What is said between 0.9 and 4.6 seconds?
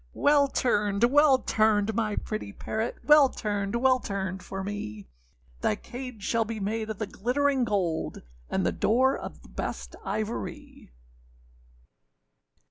well turned, my pretty parrot, Well turned, well turned